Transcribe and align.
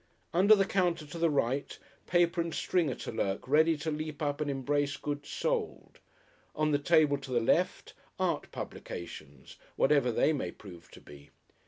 Under 0.33 0.55
the 0.55 0.65
counter 0.65 1.05
to 1.05 1.19
the 1.19 1.29
right, 1.29 1.77
paper 2.07 2.41
and 2.41 2.55
string 2.55 2.89
are 2.89 2.95
to 2.95 3.11
lurk 3.11 3.47
ready 3.47 3.77
to 3.77 3.91
leap 3.91 4.19
up 4.19 4.41
and 4.41 4.49
embrace 4.49 4.97
goods 4.97 5.29
sold; 5.29 5.99
on 6.55 6.71
the 6.71 6.79
table 6.79 7.19
to 7.19 7.29
the 7.29 7.39
left, 7.39 7.93
art 8.19 8.51
publications, 8.51 9.57
whatever 9.75 10.11
they 10.11 10.33
may 10.33 10.49
prove 10.49 10.89
to 10.89 11.01
be! 11.01 11.29